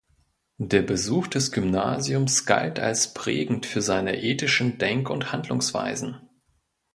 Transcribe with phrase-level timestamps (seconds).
[0.57, 6.17] Der Besuch des Gymnasiums galt als prägend für seine ethischen Denk- und Handlungsweisen.